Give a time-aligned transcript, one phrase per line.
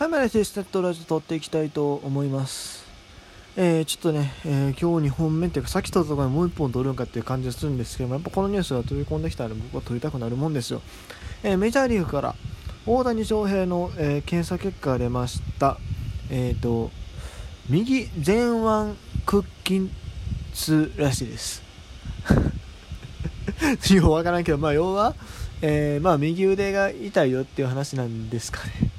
[0.00, 2.86] はい、までテストラジオ撮っていきたいと思います。
[3.54, 10.80] えー、ちょっとね、えー、今日2本目っていうか、さっき撮ったところにもう1本撮るんかっていう感じがするんですけども、やっぱこのニュースが飛び込んできたら僕は撮りたくなるもんですよ。
[11.42, 12.34] えー、メジャーリーグから
[12.86, 15.76] 大谷翔平の、え検査結果が出ました。
[16.30, 16.90] えっ、と、
[17.68, 18.94] 右前腕
[19.26, 19.90] 屈筋
[20.54, 21.62] 痛らしいです。
[23.92, 25.14] ようわからんけど、まあ要は、
[25.60, 28.89] え、まあ右腕が痛いよっていう話なんですかね。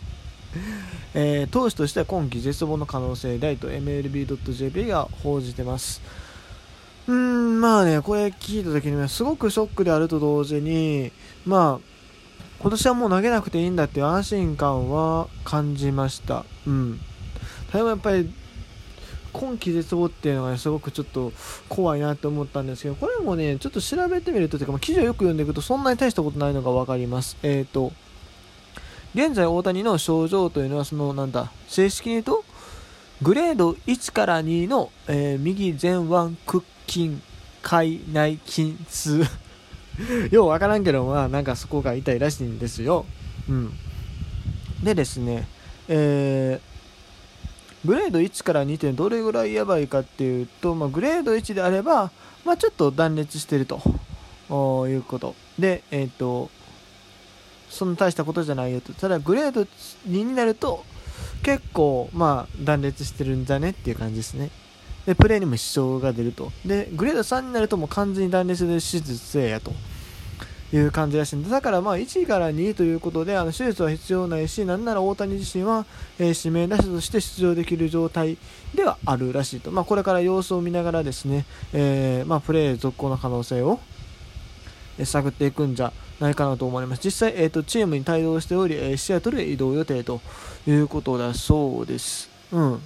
[1.13, 6.01] えー、投手としては今季絶望の可能性大と MLB.jp が報じてます。
[7.07, 11.11] うーんまあねこれ聞いた時にはすごくショックであると同時に
[11.45, 11.91] まあ
[12.59, 16.45] 今年はもう投げなくていいんだっていう安心感は感じました。
[16.67, 16.99] うん。
[17.71, 18.31] ただやっぱり
[19.33, 21.31] 今季絶望っていうのが、ね、すごくちょっと
[21.69, 27.37] 怖いなって思ったんですけどこれもねちょっと調べてみるとというか、まあ、記事をよく読んでいくとそんなに大したことないのが分かります。
[27.43, 27.93] えっ、ー、と
[29.13, 32.45] 現在大谷の症状というのはそのなんだ正式に言うと
[33.21, 37.21] グレード1から2の、えー、右前腕屈筋
[37.61, 39.23] 海内筋痛。
[40.31, 43.05] ようわからんけどまあなんかそこが痛いらしいんですよ。
[43.49, 43.73] うん。
[44.83, 45.47] でですね
[45.87, 52.11] えー、グレード1から2ってどれぐらいやばいかっていうと、まあ、グレード1であれば、
[52.45, 53.81] まあ、ちょっと断裂してると。
[54.87, 55.35] いうこと。
[55.57, 56.49] で、えっ、ー、と
[57.71, 58.93] そんな大したことじゃないよと。
[58.93, 59.67] ただグレード2
[60.07, 60.83] になると
[61.41, 64.51] 結構まあ断裂してるんじゃねっていう感じですね。
[65.05, 66.51] でプレーにも支障が出ると。
[66.65, 69.71] でグレード3になるともう完全に断裂で手術せやと。
[70.73, 71.49] いう感じらしいんで。
[71.49, 75.85] だからまあ1位から2位ということであの手術は必要ないしなんなら大谷自身は、
[76.17, 78.37] えー、指名打者として出場できる状態
[78.73, 83.79] ではあるらしいと、まあ、これから様子を見ながらですね、えー、まあ、プレー続行の可能性を
[85.03, 87.01] 探っていくんじゃないかなと思います。
[87.03, 90.21] 実際、えーと、チームに帯同しており、えー、シアトルへ移動予定と
[90.67, 92.29] いうことだそうです。
[92.51, 92.81] うん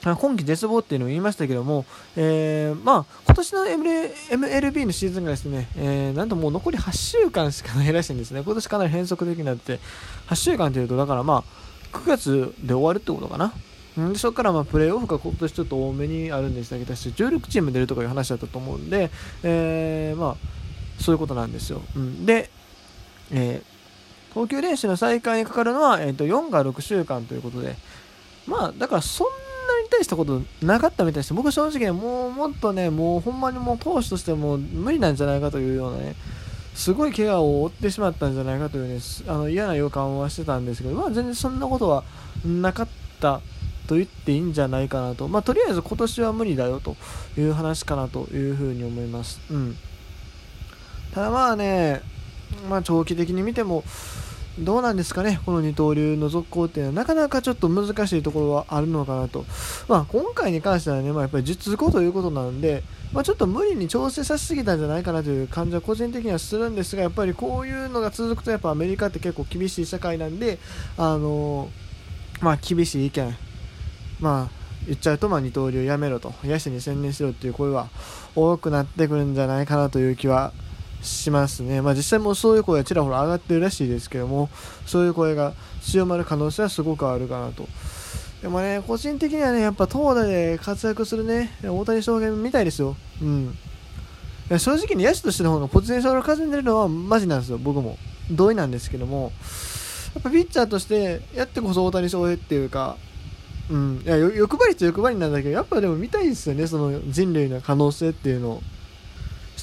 [0.00, 1.84] 今季絶望っていうのを言いましたけども、
[2.16, 8.42] えー、まあ、今年の MLB のシーズンがですね、えー、なんともう残り8週間しかないらしいんですね。
[8.44, 9.80] 今年かなり変則的になって、
[10.28, 11.44] 8週間というと、だからま
[11.92, 13.52] あ、9月で終わるってことかな。
[13.96, 19.10] でそこからまプレーオフが今年ちょっと多めにあるんでしたけど、16チーム出るとかいう話だったと思うんで、
[19.42, 20.57] えー、まあ、
[20.98, 21.82] そういうことなんですよ。
[21.96, 22.50] うん、で、
[23.30, 27.76] えー、投球練習の再開にかかるのは、えーと、4から6週間ということで、
[28.46, 31.34] まあ、だからそんなに大したことなかったみたいです。
[31.34, 36.14] 僕正直ねもうもっとね、もうほんまにもう投手としても無理なんじゃないかというようなね、
[36.74, 42.04] すごい怪我を負ってしまったんじゃないかというね、あの嫌な予感はしてたんですけど、まあ全然そんなことは
[42.44, 42.88] なかっ
[43.20, 43.40] た
[43.88, 45.26] と言っていいんじゃないかなと。
[45.28, 46.96] まあとりあえず今年は無理だよと
[47.36, 49.40] いう話かなというふうに思います。
[49.50, 49.76] うん。
[51.14, 52.02] ただまあね、
[52.68, 53.84] まあ、長期的に見ても、
[54.58, 59.44] どうなんですかね、この二刀流の続行っていうのは、なかなかちょっと難しいところはあるのかなと、
[59.86, 62.82] まあ、今回に関してはね、まあ、やっぱり術後ということなんで、
[63.12, 70.58] まあ、ちょっと無理に調整させすぎたんじゃないかなという感じは個人的にはするんですが、やっぱりこういうのが続くと、やっぱアメリカって結構厳しい社会なんで、
[70.96, 71.68] あの
[72.40, 73.36] まあ、厳しい意見、
[74.20, 77.88] まあ、言っちゃうと、まあ、二刀流やめろと、野手に専念しろっていう声は
[78.34, 80.52] 多くなってくるんじゃないかなという気は
[81.02, 84.48] しますね、まあ、実際もそういう声がちらほら上がってるらしいですけども
[84.86, 87.68] そういう声が強まる可能性はすごくあるかなと。
[88.42, 93.58] でもね個人的にはねやっぱ投打で活躍するね大谷翔平みたいですよ、うん、
[94.48, 97.58] いや正直に野手としての方がポテンシャルを稼いでるのはマジなんですよ。
[97.58, 97.98] 僕も。
[98.30, 99.32] 同意なんですけども。
[100.14, 102.96] やっぱピッチャーとしてやってこそ大谷翔平っていうか
[103.70, 108.62] うん、いや欲張りっちゃ欲張りなんだけどやっぱでも見たいですよねその人類の可能性っていうのを。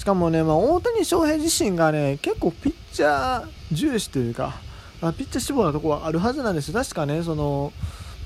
[0.05, 4.61] かもね、まあ、大谷翔平自身がね、結構ピッチャー重視というか、
[5.01, 6.71] あピッチャー志望なところはあるはずなんです。
[6.71, 7.73] 確かね、その、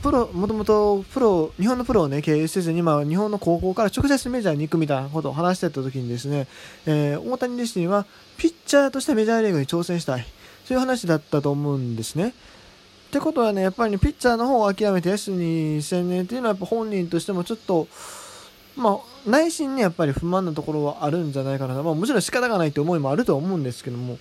[0.03, 6.47] プロ、もともとプロ、日本のプロをね、経営せずに、ま日本の高校から直接メジャーに行くみたいなことを話してた時にですね、
[6.85, 8.06] えー、大谷自身は、
[8.38, 10.25] ピッチャーとしてメジャーリーグに挑戦したい。
[10.66, 12.29] そういう話だったと思うんですね。
[12.29, 17.88] ってことはね、やっぱり、ね、ピッチャーの方を諦めて野手に専念っていうのは、やっぱ本人としてもちょっと、
[18.79, 24.17] まあ、内心にやっぱり不満なところはあるんじゃないかな、まあ、もちろん仕方がないという思いもあるとは思うんですけども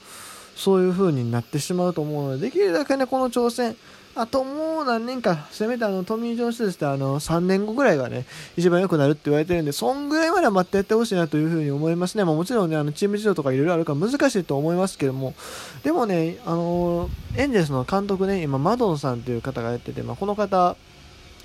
[0.56, 3.76] そういう風になってしまうと思うのでできるだけねこの挑戦
[4.18, 8.24] あともう何年か、せめてあのトミー・ジョン手術ってあの3年後ぐらいがね、
[8.56, 12.24] 一番良くなるって言われてるんで、そんぐらいまでは待ってやってほしいなというふうに思いますね。
[12.24, 15.34] まあ、もちろんね、あのチーム事情とかいろいろあるから難しいと思いますけども、
[15.84, 20.74] でもね、あのエンゼルスの監督ね、今、マドンさんという方がやってて、まあ、この方、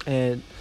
[0.07, 0.53] えー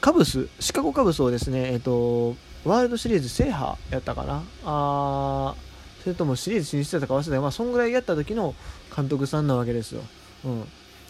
[0.00, 4.42] カブス、シカゴカブスをですね、えっ、と、ワールドシリーズ制覇やったかな？
[4.64, 5.54] あ
[6.02, 8.54] それともシリーズ進出やったか忘れた、まあ、そんぐらいやった時の
[8.94, 10.02] 監督さんなわけですよ。
[10.44, 10.64] うん。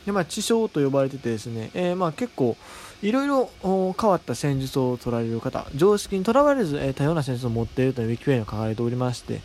[0.07, 2.57] で、まあ、地匠と呼ばれててですね、えー、まあ結構
[3.03, 9.41] いろいろ変わった戦術を取られる方常識にとらわれず、えー、多様な戦術を持っているというウィキペディアに書かれておりまして、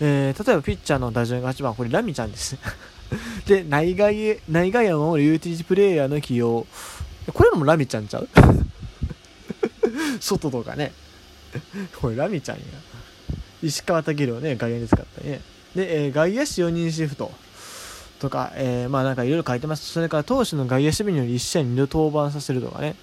[0.00, 2.56] えー、例えばピッチャーの打順が8番これラミちゃんです
[3.46, 6.66] で内外内外野を守るユーティリティプレイヤーの起用
[7.32, 8.28] これもラミちゃんちゃう？
[10.20, 10.92] 外とかね
[12.00, 12.62] これラミちゃんや
[13.62, 15.40] 石川武をね外野で使ったね
[15.74, 17.32] で、えー、外野手4人シフト
[18.20, 19.86] とか、えー、まあなんかいろいろ書いてます。
[19.86, 22.96] それから投手の外野守備により1試合2度登板させるとかね。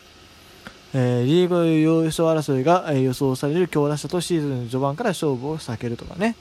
[0.94, 6.36] えー、リーグ優勝争いが、え、予想される強打者とシーズン序盤から勝負を避けるとかね。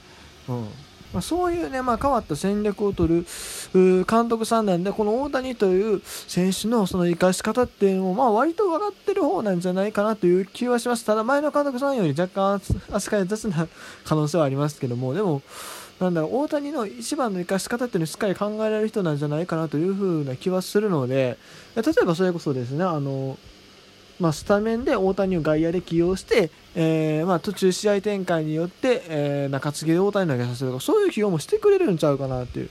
[0.49, 0.67] うん
[1.13, 3.25] まあ、そういうね、まあ、変わった戦略を取
[3.73, 11.05] る監督さんなんで、この大谷という選手のその生かし方っていうのも、まあ、割と分かってる方なんじゃないかなという気はします。
[11.05, 12.61] ただ、前の監督さんより若干
[12.91, 13.67] 扱い雑な
[14.05, 15.41] 可能性はありますけども、でも、
[16.01, 21.37] なんだろう大谷の一番の生かし方っていうのをしっかり考えられる人なんじゃないかなというふうな気はするので
[21.75, 23.37] 例えばそれこそですねあの、
[24.21, 32.69] まあ、スタメンで大谷を外野で起用して、えー、まあ、途中試合展開によって、えー、中継ぎで大谷投げさせるとかそういう起用もしてくれるんちゃうかなっていう。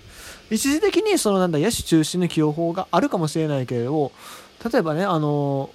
[0.51, 4.13] 一時的にそのなんだ野手中心の起用法があるかもしれないけれど
[4.73, 5.71] 例えばねあの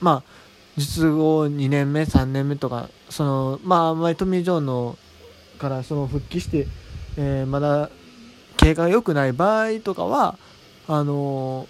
[0.00, 0.42] まあ
[0.76, 4.98] 術後2年目3年目とかそのまあ前トミー・ジョンの
[5.58, 6.66] からその復帰して、
[7.16, 7.90] えー、まだ
[8.56, 10.36] 経過が良くない場合とかは
[10.88, 11.68] あの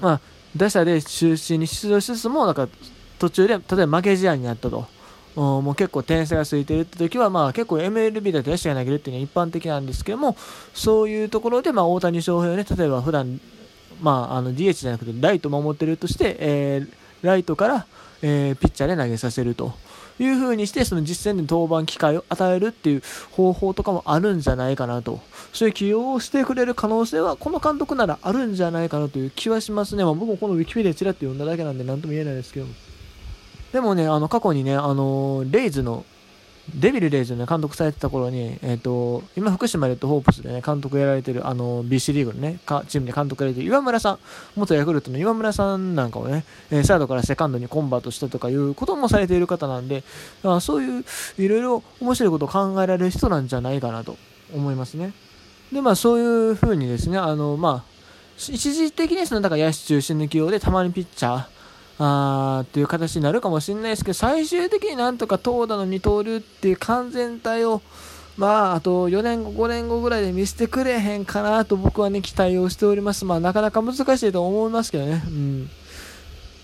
[0.00, 0.20] ー、まあ、
[0.56, 2.68] 打者で中心に出場しつつもなんか
[3.18, 4.86] 途中で例えば負け試合になったと。
[5.36, 10.36] もう結構点差がついてるって時は、まあ、結構 MLB だと野手が投げるっていうのは一般的なんですけども
[10.74, 13.40] そういうところで、まあ、大谷翔平をね例えば普段
[14.02, 16.92] まああの DH じゃなくてライト守ってるとして、えー、
[17.22, 17.86] ライトから、
[18.22, 19.72] えー、ピッチャーで投げさせると。
[20.24, 23.02] いう風にして、その実戦で登板機会を与えるっていう
[23.32, 25.20] 方法とかもあるんじゃないかなと。
[25.52, 30.04] そういう起用をしてくれる可能性は、この監督ならあるんじゃないかなという気はしますね。
[30.04, 32.66] まあ、僕もこのウィキペディアちらっと読んだだけなんで何とも言えないですけど。
[33.72, 36.04] でもね、あの、過去にね、あのレイズの
[36.74, 42.58] デビル・レイズの、ね、監督されてた頃に、えーと、今、福島レッドホープスで、ね、監督やられてるあの BC リーグの、ね、
[42.88, 44.18] チームで監督やられてる岩村さん、
[44.56, 50.04] 元ヤクルトの岩村さんなんかをね、えー、サードからセカンドにコンバートしたとかいうこともされている方なんで、
[50.44, 51.04] あそういう
[51.38, 54.16] いろいろ面白いことを考えられる人なんじゃないかなと
[54.54, 55.12] 思いますね。
[55.72, 57.90] で、まあ、そういうふうにですね、あのまあ、
[58.36, 61.44] 一時的にそのだから野手中心の起用でたまにピッチャー、
[62.02, 67.82] あっていう形になるかもしれないですけど、最終的になんとか投打の二刀流っていう完全体を、
[68.38, 73.24] まあ、あと4年後、5年後ぐらいで見せてくれへんかなと僕はね、期待をしております。
[73.26, 75.22] まあ、なかなか難しいと思いますけどね。
[75.26, 75.70] うん。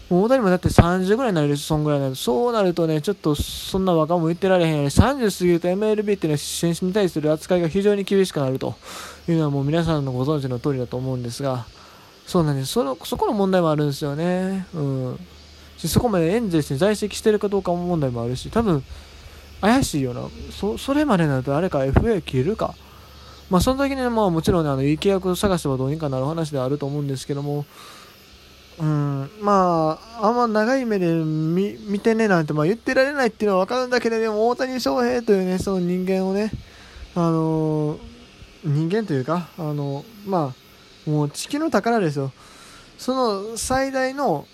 [0.08, 4.86] 大谷もだって30ぐらいになるでしょ、そんぐらいになるそうなるとね、ちょっとそんな若者言ってられへんよね。
[4.86, 8.76] 30過ぎると MLB っていうのは選手に対する扱いが非常に厳しくなると
[9.28, 11.66] いうのはもう皆さんのご存知の通りだと思うんですが、
[12.26, 12.72] そうなんです。
[12.72, 15.18] そのそこの問題もあるんですよね、うん、
[15.78, 18.82] そこまでエンゼルスに在籍してるかどうかも問題もあるし多分
[19.60, 20.28] 怪しいよな。
[20.50, 22.74] そそれまでなるとあれか FA 切るか。
[23.48, 27.64] まあその時にまあもちろんねあのいい契約を探せばどうにかなる話ではあると思うんですけども。
[28.78, 29.30] うん。
[29.40, 36.50] まああんま長い目で見見てねなんてまあ言ってられないっていうのは分かるんだけれども大谷翔平というねその人間をね
[37.14, 37.98] あのー、
[38.64, 40.65] 人間というかあのまあ
[41.06, 42.32] もう地球の宝ですよ。
[42.98, 44.46] その最大の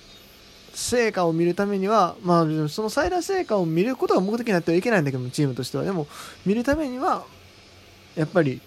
[0.75, 5.85] 成果を見るためには、まあ、その最大成果を見ることが目的になってはいけないんだけどもチームとしては。
[5.85, 6.07] でも
[6.47, 7.25] 見るためには
[8.17, 8.61] やっぱり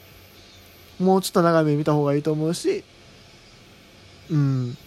[0.99, 2.83] もうちょっと長め見た方がいいと思うし
[4.29, 4.77] うん。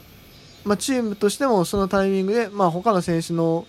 [0.64, 3.66] まあ、チームとしてもそのタイミングで、まあ、他の選手の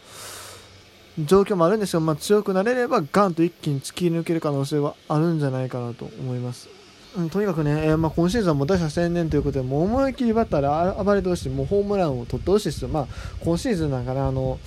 [1.18, 6.79] 状況もあるんですが、まあ、強くなれればガンと一気に突き抜ける可能性はあるんじゃないかなと思います。
[7.18, 13.08] うん、とにかくね、えー、まあ、今シーズンも打者専念ということで、もう思いっきりバッターで暴れてほしい、もうホームランを取ってほしいですよ、まあ、
[13.44, 14.60] 今シーズンなんかね、あの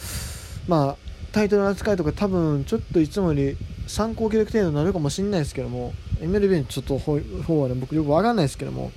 [0.67, 0.97] まあ、
[1.33, 3.57] タイトルの扱いとか、多分ちょっといつもより
[3.87, 8.91] 参考記録程度になるかもしれないですけども、MLB のちょっと方はね、僕よく分かんないですけども、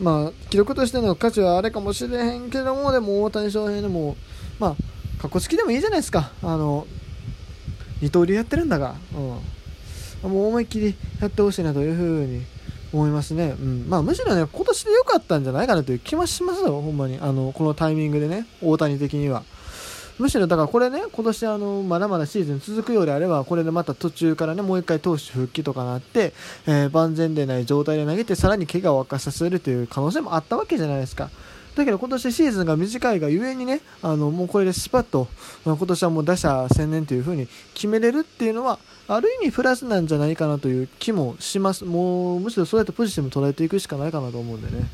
[0.00, 4.16] まあ、記録としての価値はあれかもしれへんけども、でも大谷翔平でも、
[4.58, 4.76] ま
[5.18, 6.86] あ、かっこつきでもいいじゃないですか、あの
[8.00, 12.42] 二刀流やってるんだが、うん、もう思いっきりやってほしいなというふうに
[12.92, 19.42] 思いますね、うんまあ、むしろね今年で良かったんじゃないかなという気もしますよ、ほんまにあのこのタイミングでね、大谷的には。
[20.18, 26.32] むしろだからこれね、今年あのまだまだシーズン続くようであれば、これでまた途中からね、もう1回投手復帰とかなって、
[26.66, 31.30] えー、万全でない状態で投げて、さらに怪我を悪化させるという可能性もあったわけじゃないですか。
[31.74, 35.28] だけど今年シーズンが短いがゆえにね、あのもうこれでスパッと、
[35.64, 41.84] まあ、今年はもう打者専念という風に決めれるっていうのは、ある意味プラスなんじゃないかなという気もします。
[41.84, 44.84] もうむしろそうやってポジティブに捉えていくしかないかなと思うんでね。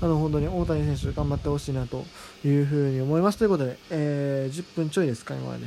[0.00, 2.04] あの本当に大谷選手頑張ってほしいなと
[2.44, 5.66] いうふうに思いますということで、えー、10分ちょいですか今まで、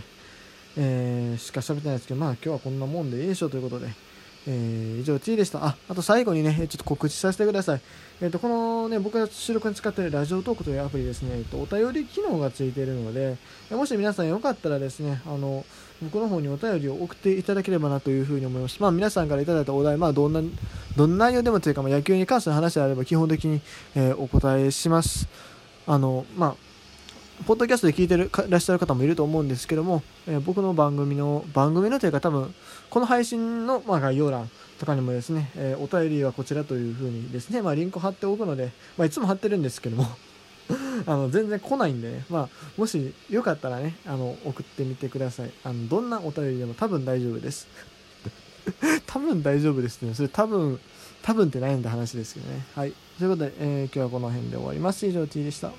[0.77, 3.87] えー、しか喋ってないですけどまあ今日はこんなもんでいいでしょうということで
[4.47, 5.65] えー、以上 T でした。
[5.65, 7.81] あ、あと最後にね、ちょっと告知させてください。
[8.21, 13.37] えっ、ー、と、このね、僕が収録に使っているラジオトークというアプリですね、えっ、と、お便り機能がついているので、
[13.69, 15.65] もし皆さんよかったらですね、あの、
[16.01, 18.81] 僕の方にお便りを送っていただければなというふうに思います。
[18.81, 20.41] まあ、皆さんからいただいたお題、まあ、どんな、
[20.95, 23.61] どんな内容でもというか、まあ、野球に関する話であれば、基本的に、
[23.95, 25.27] えー、お答えします。
[25.85, 26.66] あの、まあ、
[27.45, 32.53] ポッドキャストで聞いてるらっしゃる方もいると思うんですけども、えー、僕の番組の、番組のというか多分、
[32.89, 40.07] この配信の、まあ、概要欄とかにもですね、えー、お便りはこちらというふうにですね、まあ、リンク貼っておくので、まあ、いつも貼ってるんですけども
[41.05, 45.51] あの全然来ないんでね、まあ、もしよかったらね、あの送ってみてください。
[45.63, 47.67] あのどんなお便りでも多分大丈夫です。
[49.05, 50.13] 多分大丈夫ですね。
[50.13, 50.79] それ多分、
[51.21, 52.65] 多分って悩んだ話ですけどね。
[52.75, 52.93] はい。
[53.17, 55.05] ということで、えー、今日はこの辺で終わります。
[55.07, 55.71] 以上 T でした。